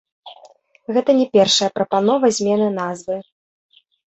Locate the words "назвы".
2.81-3.15